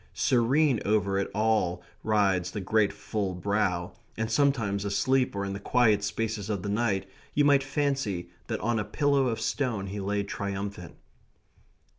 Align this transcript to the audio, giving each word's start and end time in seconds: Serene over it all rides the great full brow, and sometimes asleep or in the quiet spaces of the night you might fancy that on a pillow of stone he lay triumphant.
Serene 0.15 0.79
over 0.83 1.19
it 1.19 1.29
all 1.31 1.83
rides 2.03 2.49
the 2.49 2.59
great 2.59 2.91
full 2.91 3.35
brow, 3.35 3.91
and 4.17 4.31
sometimes 4.31 4.83
asleep 4.83 5.35
or 5.35 5.45
in 5.45 5.53
the 5.53 5.59
quiet 5.59 6.03
spaces 6.03 6.49
of 6.49 6.63
the 6.63 6.69
night 6.69 7.07
you 7.35 7.45
might 7.45 7.61
fancy 7.61 8.27
that 8.47 8.59
on 8.61 8.79
a 8.79 8.83
pillow 8.83 9.27
of 9.27 9.39
stone 9.39 9.85
he 9.85 9.99
lay 9.99 10.23
triumphant. 10.23 10.95